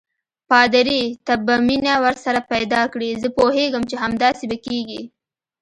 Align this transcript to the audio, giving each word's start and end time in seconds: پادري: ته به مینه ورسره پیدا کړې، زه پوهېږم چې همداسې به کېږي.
پادري: 0.49 1.01
ته 1.25 1.33
به 1.45 1.55
مینه 1.67 1.93
ورسره 2.03 2.39
پیدا 2.51 2.81
کړې، 2.93 3.09
زه 3.21 3.27
پوهېږم 3.37 3.83
چې 3.89 3.95
همداسې 4.03 4.45
به 4.51 4.57
کېږي. 4.65 5.01